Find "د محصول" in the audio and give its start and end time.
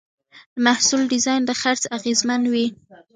0.53-1.01